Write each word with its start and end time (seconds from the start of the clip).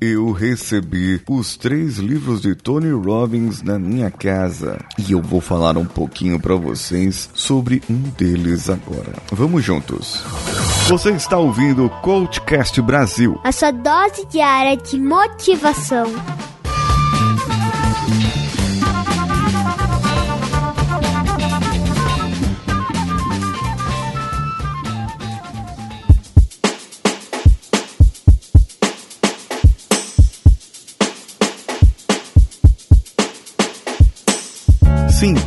eu 0.00 0.32
recebi 0.32 1.20
os 1.28 1.56
três 1.56 1.98
livros 1.98 2.40
de 2.40 2.54
Tony 2.54 2.90
Robbins 2.90 3.62
na 3.62 3.78
minha 3.78 4.10
casa 4.10 4.78
e 4.98 5.12
eu 5.12 5.20
vou 5.20 5.40
falar 5.40 5.76
um 5.76 5.84
pouquinho 5.84 6.40
para 6.40 6.54
vocês 6.54 7.28
sobre 7.34 7.82
um 7.88 7.98
deles 8.16 8.70
agora. 8.70 9.14
Vamos 9.30 9.62
juntos. 9.62 10.22
Você 10.88 11.10
está 11.10 11.36
ouvindo 11.36 11.84
o 11.84 11.90
Coachcast 12.00 12.80
Brasil 12.80 13.38
a 13.44 13.52
sua 13.52 13.70
dose 13.70 14.26
diária 14.26 14.76
de 14.76 14.98
motivação. 14.98 16.06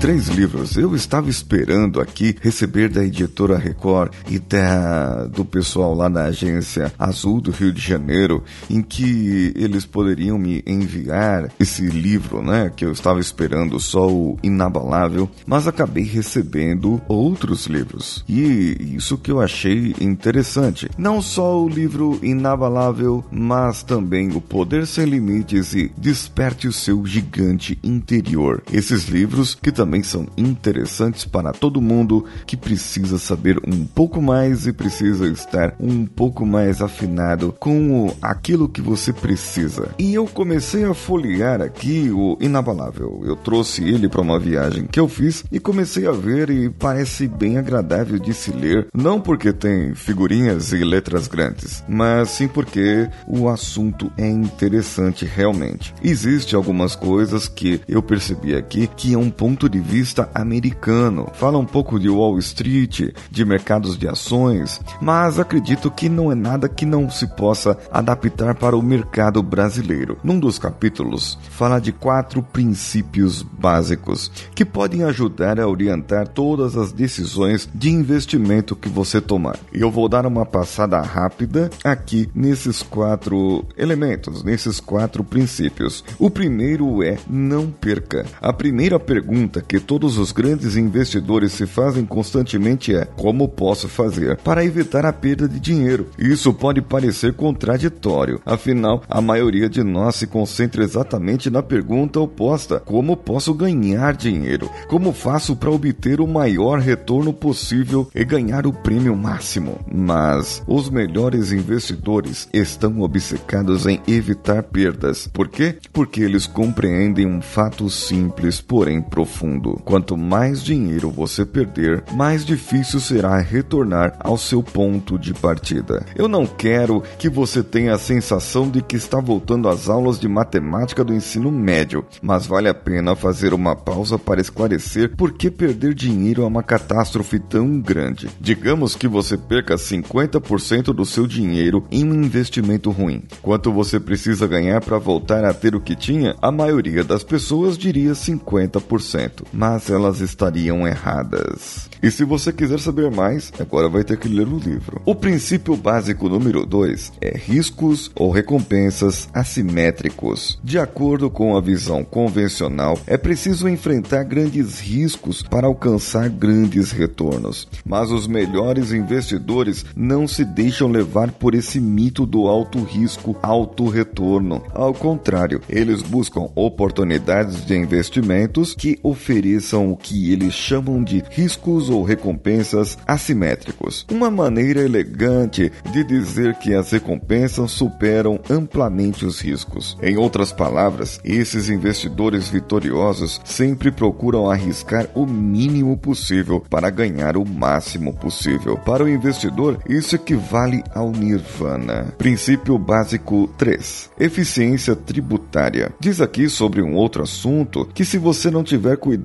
Três 0.03 0.27
livros. 0.27 0.75
Eu 0.75 0.93
estava 0.93 1.30
esperando 1.30 2.02
aqui 2.02 2.35
receber 2.41 2.89
da 2.89 3.05
editora 3.05 3.57
Record 3.57 4.11
e 4.30 4.38
da, 4.38 5.27
do 5.27 5.45
pessoal 5.45 5.95
lá 5.95 6.09
na 6.09 6.23
agência 6.25 6.91
Azul 6.99 7.39
do 7.39 7.52
Rio 7.52 7.71
de 7.71 7.80
Janeiro, 7.80 8.44
em 8.70 8.81
que 8.81 9.53
eles 9.55 9.85
poderiam 9.85 10.38
me 10.38 10.61
enviar 10.67 11.49
esse 11.58 11.84
livro, 11.85 12.44
né? 12.44 12.70
Que 12.75 12.84
eu 12.84 12.91
estava 12.91 13.21
esperando 13.21 13.80
só 13.80 14.11
o 14.11 14.38
Inabalável, 14.44 15.31
mas 15.47 15.70
acabei 15.70 16.03
recebendo 16.03 17.02
outros 17.08 17.67
livros. 17.67 18.25
E 18.27 18.95
isso 18.97 19.17
que 19.17 19.31
eu 19.31 19.39
achei 19.39 19.95
interessante. 20.02 20.89
Não 20.97 21.22
só 21.22 21.63
o 21.63 21.70
livro 21.70 22.20
Inabalável, 22.22 23.23
mas 23.31 23.83
também 23.83 24.35
O 24.35 24.41
Poder 24.41 24.85
Sem 24.85 25.05
Limites 25.05 25.73
e 25.73 25.89
Desperte 25.97 26.67
o 26.67 26.73
Seu 26.73 27.05
Gigante 27.05 27.80
Interior. 27.81 28.61
Esses 28.70 29.08
livros 29.08 29.55
que 29.55 29.72
também 29.72 29.92
são 30.02 30.27
interessantes 30.38 31.25
para 31.25 31.52
todo 31.52 31.81
mundo 31.81 32.25
que 32.45 32.55
precisa 32.55 33.17
saber 33.19 33.59
um 33.67 33.86
pouco 33.86 34.22
mais 34.22 34.66
e 34.66 34.73
precisa 34.73 35.27
estar 35.27 35.75
um 35.80 36.05
pouco 36.05 36.45
mais 36.45 36.81
afinado 36.81 37.53
com 37.59 38.14
aquilo 38.21 38.69
que 38.69 38.81
você 38.81 39.11
precisa. 39.11 39.89
E 39.99 40.14
eu 40.14 40.25
comecei 40.25 40.86
a 40.86 40.94
folhear 40.94 41.61
aqui 41.61 42.09
o 42.11 42.38
Inabalável. 42.39 43.21
Eu 43.25 43.36
trouxe 43.36 43.83
ele 43.83 44.08
para 44.08 44.21
uma 44.21 44.39
viagem 44.39 44.86
que 44.86 44.99
eu 44.99 45.08
fiz 45.08 45.44
e 45.52 45.59
comecei 45.59 46.08
a 46.08 46.11
ver 46.11 46.49
e 46.49 46.69
parece 46.69 47.27
bem 47.27 47.58
agradável 47.58 48.17
de 48.17 48.33
se 48.33 48.52
ler, 48.52 48.88
não 48.94 49.19
porque 49.19 49.52
tem 49.52 49.94
figurinhas 49.94 50.71
e 50.71 50.83
letras 50.83 51.27
grandes, 51.27 51.83
mas 51.88 52.30
sim 52.30 52.47
porque 52.47 53.09
o 53.27 53.49
assunto 53.49 54.11
é 54.17 54.27
interessante 54.27 55.25
realmente. 55.25 55.94
Existem 56.03 56.55
algumas 56.55 56.95
coisas 56.95 57.47
que 57.47 57.81
eu 57.88 58.02
percebi 58.02 58.55
aqui 58.55 58.88
que 58.88 59.14
é 59.14 59.17
um 59.17 59.30
ponto 59.30 59.67
de 59.73 59.79
vista 59.79 60.29
americano. 60.35 61.31
Fala 61.33 61.57
um 61.57 61.66
pouco 61.66 61.99
de 61.99 62.07
Wall 62.07 62.38
Street, 62.38 63.11
de 63.31 63.43
mercados 63.43 63.97
de 63.97 64.07
ações, 64.07 64.80
mas 65.02 65.39
acredito 65.39 65.89
que 65.89 66.07
não 66.07 66.31
é 66.31 66.35
nada 66.35 66.69
que 66.69 66.85
não 66.85 67.09
se 67.09 67.25
possa 67.25 67.75
adaptar 67.91 68.53
para 68.53 68.77
o 68.77 68.83
mercado 68.83 69.41
brasileiro. 69.41 70.19
Num 70.23 70.39
dos 70.39 70.59
capítulos, 70.59 71.39
fala 71.49 71.80
de 71.80 71.91
quatro 71.91 72.43
princípios 72.43 73.41
básicos 73.41 74.31
que 74.53 74.63
podem 74.63 75.03
ajudar 75.05 75.59
a 75.59 75.67
orientar 75.67 76.27
todas 76.27 76.77
as 76.77 76.91
decisões 76.91 77.67
de 77.73 77.89
investimento 77.89 78.75
que 78.75 78.87
você 78.87 79.19
tomar. 79.19 79.58
Eu 79.73 79.89
vou 79.89 80.08
dar 80.08 80.27
uma 80.27 80.45
passada 80.45 81.02
rápida 81.02 81.71
aqui 81.83 82.30
nesses 82.35 82.83
quatro 82.83 83.65
elementos, 83.75 84.43
nesses 84.43 84.80
quatro 84.80 85.23
princípios. 85.23 86.03
O 86.19 86.30
primeiro 86.30 87.02
é 87.02 87.17
não 87.27 87.71
perca. 87.71 88.23
A 88.39 88.53
primeira 88.53 88.99
pergunta 88.99 89.62
que 89.67 89.80
todos 89.80 90.17
os 90.17 90.31
grandes 90.31 90.75
investidores 90.75 91.53
se 91.53 91.66
fazem 91.66 92.06
constantemente 92.06 92.95
é: 92.95 93.05
como 93.05 93.48
posso 93.48 93.87
fazer 93.87 94.37
para 94.37 94.65
evitar 94.65 95.05
a 95.05 95.14
perda 95.14 95.48
de 95.48 95.60
dinheiro? 95.60 96.08
Isso 96.17 96.54
pode 96.54 96.82
parecer 96.82 97.33
contraditório, 97.33 98.42
afinal, 98.45 99.02
a 99.10 99.21
maioria 99.21 99.70
de 99.70 99.83
nós 99.83 100.15
se 100.15 100.27
concentra 100.27 100.83
exatamente 100.83 101.49
na 101.49 101.64
pergunta 101.64 102.20
oposta: 102.20 102.80
como 102.80 103.15
posso 103.15 103.54
ganhar 103.54 104.15
dinheiro? 104.15 104.70
Como 104.87 105.14
faço 105.14 105.55
para 105.55 105.71
obter 105.71 106.20
o 106.20 106.27
maior 106.27 106.80
retorno 106.80 107.33
possível 107.33 108.10
e 108.14 108.23
ganhar 108.23 108.67
o 108.67 108.73
prêmio 108.73 109.16
máximo? 109.16 109.80
Mas 109.92 110.61
os 110.67 110.89
melhores 110.89 111.52
investidores 111.52 112.48
estão 112.54 113.02
obcecados 113.02 113.86
em 113.86 114.02
evitar 114.08 114.64
perdas. 114.64 115.27
Por 115.27 115.48
quê? 115.48 115.77
Porque 115.92 116.21
eles 116.21 116.45
compreendem 116.45 117.26
um 117.26 117.42
fato 117.42 117.89
simples, 117.89 118.60
porém 118.60 119.02
profundo 119.02 119.52
fundo. 119.53 119.80
Quanto 119.83 120.17
mais 120.17 120.64
dinheiro 120.64 121.09
você 121.09 121.45
perder, 121.45 122.03
mais 122.14 122.45
difícil 122.45 122.99
será 122.99 123.37
retornar 123.37 124.15
ao 124.19 124.37
seu 124.37 124.64
ponto 124.64 125.17
de 125.17 125.33
partida. 125.33 126.05
Eu 126.15 126.27
não 126.27 126.45
quero 126.45 127.03
que 127.17 127.30
você 127.30 127.63
tenha 127.63 127.93
a 127.93 127.99
sensação 127.99 128.69
de 128.69 128.81
que 128.81 128.95
está 128.95 129.19
voltando 129.19 129.69
às 129.69 129.89
aulas 129.89 130.19
de 130.19 130.27
matemática 130.27 131.03
do 131.03 131.13
ensino 131.13 131.51
médio, 131.51 132.06
mas 132.21 132.45
vale 132.45 132.68
a 132.68 132.74
pena 132.74 133.15
fazer 133.15 133.53
uma 133.53 133.75
pausa 133.75 134.18
para 134.18 134.42
esclarecer 134.42 135.15
por 135.15 135.33
que 135.33 135.51
perder 135.51 135.94
dinheiro 135.94 136.44
é 136.44 136.45
uma 136.45 136.63
catástrofe 136.63 137.39
tão 137.39 137.80
grande. 137.80 138.30
Digamos 138.39 138.95
que 138.95 139.07
você 139.07 139.38
perca 139.38 139.75
50% 139.75 140.94
do 140.94 141.06
seu 141.06 141.27
dinheiro 141.27 141.86
em 141.92 142.06
um 142.06 142.24
investimento 142.24 142.89
ruim. 142.89 143.24
Quanto 143.42 143.71
você 143.71 144.00
precisa 144.00 144.47
ganhar 144.47 144.81
para 144.81 144.97
voltar 144.97 145.45
a 145.45 145.53
ter 145.53 145.75
o 145.75 145.81
que 145.81 145.95
tinha? 145.95 146.36
A 146.42 146.51
maioria 146.51 147.03
das 147.03 147.24
pessoas 147.24 147.77
diria 147.77 148.12
50% 148.12 149.43
mas 149.51 149.89
elas 149.89 150.19
estariam 150.19 150.88
erradas. 150.88 151.89
E 152.01 152.12
se 152.12 152.24
você 152.24 152.51
quiser 152.51 152.80
saber 152.80 153.09
mais, 153.09 153.51
agora 153.59 153.88
vai 153.88 154.04
ter 154.04 154.18
que 154.18 154.27
ler 154.27 154.48
o 154.48 154.57
livro. 154.57 155.01
O 155.06 155.15
princípio 155.15 155.75
básico 155.75 156.27
número 156.27 156.65
2 156.65 157.13
é 157.21 157.38
riscos 157.38 158.12
ou 158.15 158.30
recompensas 158.30 159.30
assimétricos. 159.33 160.59
De 160.63 160.77
acordo 160.77 161.30
com 161.30 161.56
a 161.56 161.62
visão 161.62 162.04
convencional, 162.04 163.00
é 163.07 163.18
preciso 163.18 163.69
enfrentar 163.69 164.24
grandes 164.24 164.80
riscos 164.80 165.42
para 165.42 165.68
alcançar 165.68 166.30
grandes 166.30 166.92
retornos. 166.92 167.68
Mas 167.86 168.12
os 168.12 168.27
melhores 168.27 168.92
investidores 168.92 169.86
não 169.95 170.27
se 170.27 170.44
deixam 170.44 170.89
levar 170.89 171.31
por 171.31 171.56
esse 171.56 171.80
mito 171.80 172.25
do 172.25 172.48
alto 172.48 172.83
risco, 172.83 173.36
alto 173.42 173.88
retorno. 173.88 174.62
Ao 174.74 174.94
contrário, 174.94 175.62
eles 175.69 176.01
buscam 176.01 176.50
oportunidades 176.56 177.65
de 177.65 177.75
investimentos 177.75 178.75
que 178.75 179.00
ofereçam 179.33 179.92
o 179.92 179.98
que 179.98 180.31
eles 180.31 180.54
chamam 180.54 181.04
de 181.04 181.24
riscos 181.31 181.89
ou 181.89 182.04
recompensas 182.04 182.98
assimétricos. 183.07 184.06
Uma 184.12 184.30
maneira 184.30 184.81
elegante 184.81 185.71
de 185.92 186.04
dizer 186.04 186.56
que 186.56 186.74
as 186.74 186.92
recompensas 186.92 187.72
superam 187.72 188.39
amplamente 188.48 189.25
os 189.25 189.42
riscos. 189.42 189.98
Em 190.04 190.18
outras 190.18 190.51
palavras, 190.51 191.19
esses 191.24 191.68
investidores 191.68 192.48
vitoriosos 192.48 193.42
sempre 193.44 193.92
procuram 193.92 194.50
arriscar 194.50 195.07
o 195.16 195.25
mínimo 195.25 195.98
possível 195.98 196.63
para 196.69 196.92
ganhar 196.92 197.36
o 197.36 197.44
máximo 197.45 198.13
possível. 198.13 198.77
Para 198.77 199.04
o 199.04 199.10
investidor, 199.10 199.80
isso 199.89 200.16
equivale 200.16 200.83
ao 200.94 201.12
nirvana. 201.12 202.13
Princípio 202.19 202.77
básico 202.77 203.50
3: 203.57 204.12
eficiência 204.19 204.95
tributária. 204.95 205.92
Diz 206.00 206.22
aqui 206.22 206.48
sobre 206.48 206.83
um 206.83 206.94
outro 206.94 207.24
assunto 207.24 207.89
que 207.94 208.06
se 208.06 208.19
você 208.19 208.51
não 208.51 208.63
tiver 208.63 208.98
cuidado, 208.98 209.23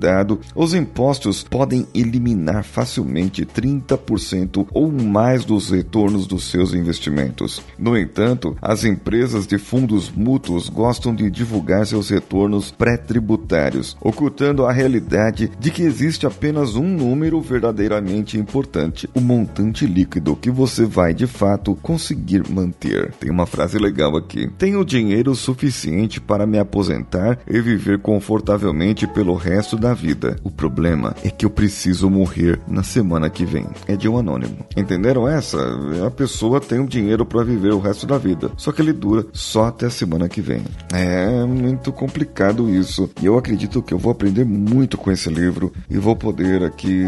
os 0.55 0.73
impostos 0.73 1.43
podem 1.43 1.87
eliminar 1.93 2.63
facilmente 2.63 3.45
30% 3.45 4.67
ou 4.73 4.91
mais 4.91 5.45
dos 5.45 5.69
retornos 5.69 6.25
dos 6.25 6.45
seus 6.45 6.73
investimentos. 6.73 7.61
No 7.77 7.97
entanto, 7.97 8.55
as 8.61 8.83
empresas 8.83 9.45
de 9.45 9.57
fundos 9.57 10.09
mútuos 10.09 10.69
gostam 10.69 11.13
de 11.13 11.29
divulgar 11.29 11.85
seus 11.85 12.09
retornos 12.09 12.71
pré-tributários, 12.71 13.97
ocultando 14.01 14.65
a 14.65 14.71
realidade 14.71 15.51
de 15.59 15.71
que 15.71 15.83
existe 15.83 16.25
apenas 16.25 16.75
um 16.75 16.87
número 16.87 17.41
verdadeiramente 17.41 18.37
importante: 18.37 19.09
o 19.13 19.21
montante 19.21 19.85
líquido 19.85 20.35
que 20.35 20.49
você 20.49 20.85
vai 20.85 21.13
de 21.13 21.27
fato 21.27 21.75
conseguir 21.75 22.49
manter. 22.49 23.11
Tem 23.13 23.29
uma 23.29 23.45
frase 23.45 23.77
legal 23.77 24.15
aqui: 24.15 24.49
Tenho 24.57 24.85
dinheiro 24.85 25.35
suficiente 25.35 26.19
para 26.19 26.45
me 26.45 26.57
aposentar 26.57 27.39
e 27.49 27.59
viver 27.61 27.99
confortavelmente 27.99 29.07
pelo 29.07 29.35
resto 29.35 29.49
resto 29.59 29.75
da 29.89 29.93
vida. 29.93 30.35
O 30.43 30.51
problema 30.51 31.15
é 31.23 31.29
que 31.29 31.45
eu 31.45 31.49
preciso 31.49 32.09
morrer 32.09 32.59
na 32.67 32.83
semana 32.83 33.29
que 33.29 33.43
vem. 33.43 33.65
É 33.87 33.95
de 33.95 34.07
um 34.07 34.17
anônimo. 34.17 34.65
Entenderam 34.77 35.27
essa? 35.27 35.57
A 36.05 36.11
pessoa 36.11 36.61
tem 36.61 36.79
o 36.79 36.83
um 36.83 36.85
dinheiro 36.85 37.25
para 37.25 37.43
viver 37.43 37.73
o 37.73 37.79
resto 37.79 38.05
da 38.05 38.17
vida, 38.17 38.51
só 38.55 38.71
que 38.71 38.81
ele 38.81 38.93
dura 38.93 39.25
só 39.33 39.65
até 39.65 39.87
a 39.87 39.89
semana 39.89 40.29
que 40.29 40.41
vem. 40.41 40.63
É 40.93 41.43
muito 41.45 41.91
complicado 41.91 42.69
isso. 42.69 43.09
E 43.21 43.25
eu 43.25 43.37
acredito 43.37 43.81
que 43.81 43.93
eu 43.93 43.97
vou 43.97 44.11
aprender 44.11 44.45
muito 44.45 44.97
com 44.97 45.11
esse 45.11 45.29
livro 45.29 45.73
e 45.89 45.97
vou 45.97 46.15
poder 46.15 46.63
aqui 46.63 47.03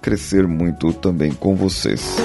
crescer 0.00 0.46
muito 0.46 0.92
também 0.94 1.32
com 1.32 1.54
vocês. 1.54 2.16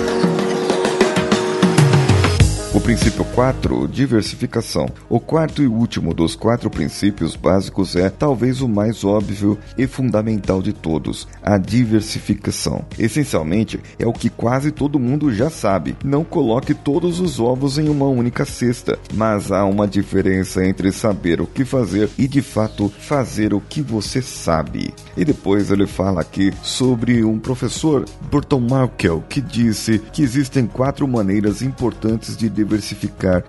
Princípio 2.83 3.23
4, 3.35 3.87
diversificação. 3.87 4.89
O 5.07 5.19
quarto 5.19 5.61
e 5.61 5.67
último 5.67 6.15
dos 6.15 6.35
quatro 6.35 6.67
princípios 6.67 7.35
básicos 7.35 7.95
é 7.95 8.09
talvez 8.09 8.59
o 8.59 8.67
mais 8.67 9.03
óbvio 9.03 9.57
e 9.77 9.85
fundamental 9.85 10.63
de 10.63 10.73
todos, 10.73 11.27
a 11.43 11.59
diversificação. 11.59 12.83
Essencialmente, 12.97 13.79
é 13.99 14.07
o 14.07 14.11
que 14.11 14.31
quase 14.31 14.71
todo 14.71 14.99
mundo 14.99 15.31
já 15.31 15.47
sabe. 15.49 15.95
Não 16.03 16.23
coloque 16.23 16.73
todos 16.73 17.19
os 17.19 17.39
ovos 17.39 17.77
em 17.77 17.87
uma 17.87 18.07
única 18.07 18.45
cesta, 18.45 18.97
mas 19.13 19.51
há 19.51 19.63
uma 19.63 19.87
diferença 19.87 20.65
entre 20.65 20.91
saber 20.91 21.39
o 21.39 21.45
que 21.45 21.63
fazer 21.63 22.09
e 22.17 22.27
de 22.27 22.41
fato 22.41 22.91
fazer 22.99 23.53
o 23.53 23.61
que 23.61 23.81
você 23.81 24.23
sabe. 24.23 24.91
E 25.15 25.23
depois 25.23 25.69
ele 25.69 25.85
fala 25.85 26.21
aqui 26.21 26.51
sobre 26.63 27.23
um 27.23 27.37
professor, 27.37 28.05
Burton 28.31 28.61
Markel, 28.61 29.23
que 29.29 29.39
disse 29.39 29.99
que 30.11 30.23
existem 30.23 30.65
quatro 30.65 31.07
maneiras 31.07 31.61
importantes 31.61 32.35
de 32.35 32.49
diversificar 32.49 32.70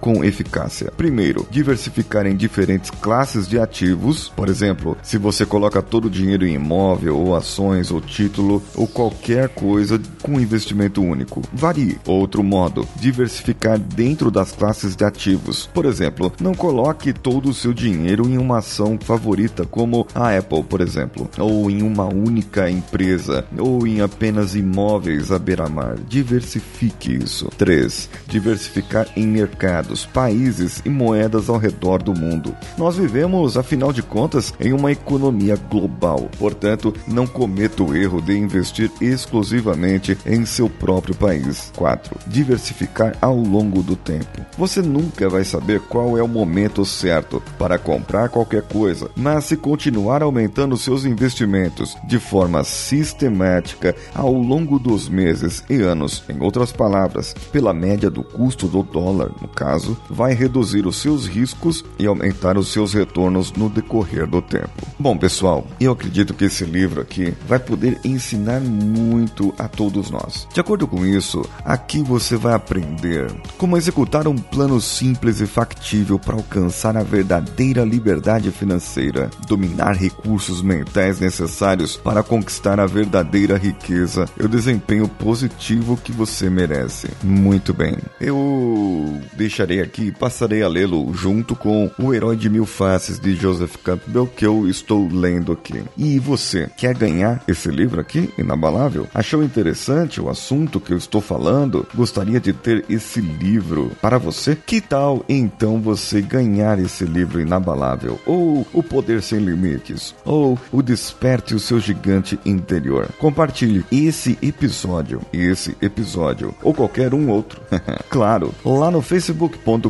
com 0.00 0.24
eficácia. 0.24 0.92
Primeiro, 0.96 1.46
diversificar 1.50 2.26
em 2.26 2.36
diferentes 2.36 2.90
classes 2.90 3.46
de 3.46 3.58
ativos. 3.58 4.32
Por 4.34 4.48
exemplo, 4.48 4.96
se 5.02 5.19
você 5.19 5.44
coloca 5.46 5.82
todo 5.82 6.06
o 6.06 6.10
dinheiro 6.10 6.46
em 6.46 6.54
imóvel 6.54 7.16
ou 7.16 7.36
ações 7.36 7.90
ou 7.90 8.00
título 8.00 8.62
ou 8.74 8.86
qualquer 8.86 9.48
coisa 9.48 10.00
com 10.22 10.40
investimento 10.40 11.02
único. 11.02 11.42
Varie. 11.52 11.98
Outro 12.06 12.42
modo, 12.42 12.86
diversificar 12.96 13.78
dentro 13.78 14.30
das 14.30 14.52
classes 14.52 14.96
de 14.96 15.04
ativos. 15.04 15.69
Por 15.72 15.84
exemplo, 15.84 16.32
não 16.40 16.54
coloque 16.54 17.12
todo 17.12 17.50
o 17.50 17.54
seu 17.54 17.72
dinheiro 17.72 18.28
em 18.28 18.38
uma 18.38 18.58
ação 18.58 18.98
favorita 19.00 19.64
como 19.64 20.06
a 20.14 20.36
Apple, 20.36 20.62
por 20.62 20.80
exemplo, 20.80 21.28
ou 21.38 21.70
em 21.70 21.82
uma 21.82 22.04
única 22.04 22.70
empresa, 22.70 23.44
ou 23.58 23.86
em 23.86 24.00
apenas 24.00 24.54
imóveis 24.54 25.30
à 25.30 25.38
beira-mar. 25.38 25.96
Diversifique 26.08 27.14
isso. 27.14 27.48
3. 27.58 28.08
Diversificar 28.26 29.08
em 29.16 29.26
mercados, 29.26 30.06
países 30.06 30.82
e 30.84 30.90
moedas 30.90 31.48
ao 31.48 31.58
redor 31.58 32.02
do 32.02 32.14
mundo. 32.14 32.54
Nós 32.76 32.96
vivemos, 32.96 33.56
afinal 33.56 33.92
de 33.92 34.02
contas, 34.02 34.52
em 34.60 34.72
uma 34.72 34.92
economia 34.92 35.56
global. 35.56 36.30
Portanto, 36.38 36.94
não 37.06 37.26
cometa 37.26 37.82
o 37.82 37.94
erro 37.94 38.20
de 38.20 38.36
investir 38.36 38.90
exclusivamente 39.00 40.16
em 40.26 40.44
seu 40.44 40.68
próprio 40.68 41.14
país. 41.14 41.72
4. 41.76 42.18
Diversificar 42.26 43.16
ao 43.20 43.36
longo 43.36 43.82
do 43.82 43.96
tempo. 43.96 44.44
Você 44.56 44.82
nunca 44.82 45.28
vai 45.28 45.44
saber 45.44 45.80
qual 45.80 46.16
é 46.16 46.22
o 46.22 46.28
momento 46.28 46.84
certo 46.84 47.42
para 47.58 47.78
comprar 47.78 48.28
qualquer 48.28 48.62
coisa, 48.62 49.10
mas 49.16 49.44
se 49.44 49.56
continuar 49.56 50.22
aumentando 50.22 50.76
seus 50.76 51.04
investimentos 51.04 51.96
de 52.06 52.18
forma 52.18 52.64
sistemática 52.64 53.94
ao 54.14 54.32
longo 54.32 54.78
dos 54.78 55.08
meses 55.08 55.64
e 55.68 55.80
anos, 55.80 56.22
em 56.28 56.42
outras 56.42 56.72
palavras, 56.72 57.34
pela 57.52 57.72
média 57.72 58.10
do 58.10 58.22
custo 58.22 58.66
do 58.66 58.82
dólar, 58.82 59.01
no 59.10 59.49
caso, 59.49 59.96
vai 60.08 60.34
reduzir 60.34 60.87
os 60.87 60.96
seus 60.96 61.26
riscos 61.26 61.84
e 61.99 62.06
aumentar 62.06 62.56
os 62.58 62.69
seus 62.69 62.93
retornos 62.93 63.52
no 63.52 63.69
decorrer 63.69 64.26
do 64.26 64.43
tempo. 64.43 64.87
Bom, 64.99 65.16
pessoal, 65.16 65.66
eu 65.81 65.93
acredito 65.93 66.34
que 66.34 66.44
esse 66.44 66.64
livro 66.64 67.00
aqui 67.00 67.34
vai 67.46 67.58
poder 67.58 67.99
ensinar 68.04 68.60
muito 68.60 69.54
a 69.58 69.66
todos 69.66 70.10
nós. 70.10 70.46
De 70.52 70.60
acordo 70.60 70.87
com 70.87 71.04
isso, 71.06 71.43
aqui 71.64 72.02
você 72.02 72.37
vai 72.37 72.54
aprender 72.54 73.32
como 73.56 73.76
executar 73.76 74.28
um 74.28 74.37
plano 74.37 74.81
simples 74.81 75.40
e 75.40 75.46
factível 75.46 76.19
para 76.19 76.34
alcançar 76.34 76.96
a 76.96 77.02
verdadeira 77.02 77.84
liberdade 77.84 78.50
financeira, 78.50 79.31
dominar 79.48 79.93
recursos 79.93 80.62
mentais 80.62 81.20
necessários 81.20 81.96
para 81.96 82.22
conquistar 82.22 82.78
a 82.78 82.87
verdadeira 82.87 83.56
riqueza 83.56 84.26
e 84.38 84.44
o 84.44 84.48
desempenho 84.48 85.08
positivo 85.08 85.96
que 85.96 86.12
você 86.12 86.50
merece. 86.50 87.08
Muito 87.22 87.72
bem. 87.72 87.96
Eu 88.20 88.91
deixarei 89.34 89.80
aqui 89.80 90.06
e 90.06 90.12
passarei 90.12 90.62
a 90.62 90.68
lê-lo 90.68 91.12
junto 91.14 91.54
com 91.54 91.90
O 91.98 92.12
Herói 92.12 92.36
de 92.36 92.48
Mil 92.48 92.66
Faces 92.66 93.18
de 93.18 93.34
Joseph 93.34 93.76
Campbell 93.82 94.26
que 94.26 94.46
eu 94.46 94.68
estou 94.68 95.08
lendo 95.08 95.52
aqui. 95.52 95.82
E 95.96 96.18
você 96.18 96.70
quer 96.76 96.94
ganhar 96.94 97.42
esse 97.46 97.68
livro 97.68 98.00
aqui, 98.00 98.30
Inabalável? 98.38 99.06
Achou 99.14 99.42
interessante 99.42 100.20
o 100.20 100.28
assunto 100.28 100.80
que 100.80 100.92
eu 100.92 100.96
estou 100.96 101.20
falando? 101.20 101.86
Gostaria 101.94 102.40
de 102.40 102.52
ter 102.52 102.84
esse 102.88 103.20
livro 103.20 103.90
para 104.00 104.18
você? 104.18 104.56
Que 104.56 104.80
tal 104.80 105.24
então 105.28 105.80
você 105.80 106.20
ganhar 106.20 106.78
esse 106.78 107.04
livro 107.04 107.40
inabalável? 107.40 108.18
Ou 108.26 108.66
O 108.72 108.82
Poder 108.82 109.22
Sem 109.22 109.40
Limites? 109.40 110.14
Ou 110.24 110.58
O 110.70 110.82
Desperte 110.82 111.54
o 111.54 111.60
Seu 111.60 111.78
Gigante 111.78 112.38
Interior? 112.44 113.08
Compartilhe 113.18 113.84
esse 113.90 114.38
episódio, 114.42 115.20
esse 115.32 115.76
episódio, 115.80 116.54
ou 116.62 116.72
qualquer 116.72 117.14
um 117.14 117.28
outro. 117.28 117.60
claro, 118.08 118.52
lá 118.64 118.81
no 118.90 119.02
facebook.com.br 119.02 119.88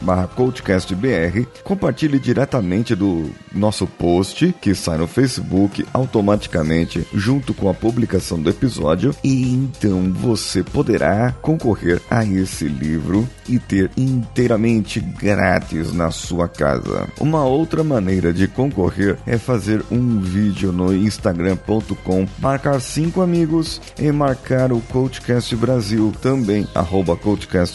barra 0.00 0.26
coachcastbr, 0.26 1.46
compartilhe 1.64 2.18
diretamente 2.18 2.94
do 2.94 3.30
nosso 3.52 3.86
post 3.86 4.54
que 4.60 4.74
sai 4.74 4.98
no 4.98 5.06
Facebook 5.06 5.84
automaticamente 5.92 7.06
junto 7.12 7.52
com 7.54 7.68
a 7.68 7.74
publicação 7.74 8.40
do 8.40 8.50
episódio 8.50 9.14
e 9.24 9.52
então 9.52 10.12
você 10.12 10.62
poderá 10.62 11.32
concorrer 11.40 12.00
a 12.10 12.24
esse 12.24 12.66
livro 12.66 13.28
e 13.48 13.58
ter 13.58 13.90
inteiramente 13.96 15.00
grátis 15.00 15.92
na 15.92 16.10
sua 16.10 16.48
casa. 16.48 17.08
Uma 17.18 17.44
outra 17.44 17.82
maneira 17.82 18.32
de 18.32 18.46
concorrer 18.46 19.18
é 19.26 19.36
fazer 19.36 19.84
um 19.90 20.20
vídeo 20.20 20.72
no 20.72 20.94
instagram.com, 20.94 22.26
marcar 22.38 22.80
cinco 22.80 23.20
amigos 23.20 23.80
e 23.98 24.10
marcar 24.12 24.72
o 24.72 24.80
Coachcast 24.80 25.54
Brasil 25.56 26.12
também, 26.20 26.66
arroba 26.74 27.16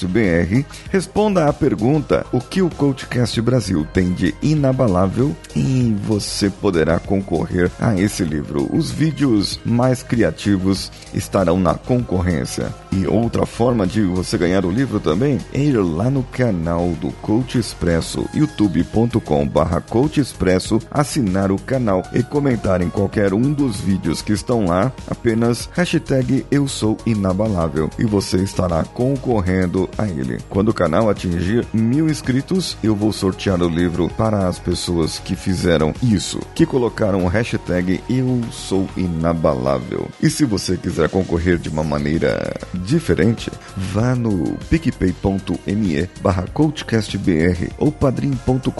CoachCastBR. 0.05 0.65
Responda 0.91 1.47
à 1.47 1.53
pergunta 1.53 2.25
o 2.31 2.39
que 2.39 2.61
o 2.61 2.69
Coachcast 2.69 3.41
Brasil 3.41 3.85
tem 3.93 4.13
de 4.13 4.33
inabalável 4.41 5.35
e 5.55 5.95
você 6.03 6.49
poderá 6.49 6.99
concorrer 6.99 7.71
a 7.79 7.95
esse 7.95 8.23
livro. 8.23 8.69
Os 8.75 8.91
vídeos 8.91 9.59
mais 9.65 10.03
criativos 10.03 10.91
estarão 11.13 11.59
na 11.59 11.73
concorrência. 11.73 12.73
E 12.91 13.05
outra 13.07 13.45
forma 13.45 13.85
de 13.85 14.01
você 14.03 14.37
ganhar 14.37 14.65
o 14.65 14.71
livro 14.71 14.99
também 14.99 15.39
é 15.53 15.59
ir 15.59 15.77
lá 15.77 16.09
no 16.09 16.23
canal 16.23 16.89
do 17.01 17.11
Coach 17.11 17.57
Expresso, 17.57 18.25
youtube.com 18.33 19.47
barra 19.47 19.81
Coach 19.81 20.21
Expresso, 20.21 20.79
assinar 20.89 21.51
o 21.51 21.59
canal 21.59 22.03
e 22.13 22.23
comentar 22.23 22.81
em 22.81 22.89
qualquer 22.89 23.33
um 23.33 23.51
dos 23.51 23.81
vídeos 23.81 24.21
que 24.21 24.31
estão 24.31 24.65
lá, 24.65 24.93
apenas 25.09 25.69
hashtag 25.73 26.45
eu 26.49 26.67
sou 26.69 26.95
inabalável 27.05 27.89
e 27.99 28.05
você 28.05 28.37
estará 28.37 28.83
concorrendo 28.83 29.89
a 29.97 30.07
ele. 30.07 30.37
Quando 30.49 30.69
o 30.69 30.73
canal 30.73 31.09
atingir 31.09 31.65
mil 31.73 32.09
inscritos, 32.09 32.77
eu 32.83 32.95
vou 32.95 33.11
sortear 33.11 33.61
o 33.61 33.69
livro 33.69 34.09
para 34.17 34.47
as 34.47 34.59
pessoas 34.59 35.19
que 35.19 35.35
fizeram 35.35 35.93
isso, 36.01 36.39
que 36.53 36.65
colocaram 36.65 37.25
o 37.25 37.27
hashtag 37.27 38.01
eu 38.09 38.41
sou 38.51 38.87
inabalável. 38.95 40.07
E 40.21 40.29
se 40.29 40.45
você 40.45 40.77
quiser 40.77 41.09
concorrer 41.09 41.57
de 41.57 41.69
uma 41.69 41.83
maneira 41.83 42.53
diferente, 42.73 43.51
vá 43.75 44.15
no 44.15 44.57
picpay.me 44.69 46.09
barra 46.21 46.45
coachcastbr 46.53 47.71
ou 47.77 47.91
padrim.com.br 47.91 48.71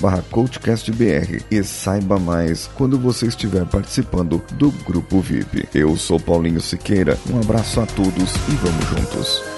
barra 0.00 0.24
coachcastbr 0.30 1.42
e 1.50 1.62
saiba 1.62 2.18
mais 2.18 2.68
quando 2.74 2.98
você 2.98 3.26
estiver 3.26 3.64
participando 3.66 4.42
do 4.52 4.70
grupo 4.70 5.20
VIP. 5.20 5.68
Eu 5.74 5.96
sou 5.96 6.18
Paulinho 6.18 6.60
Siqueira, 6.60 7.18
um 7.30 7.38
abraço 7.38 7.80
a 7.80 7.86
todos 7.86 8.34
e 8.48 8.52
vamos 8.52 8.84
juntos. 8.86 9.57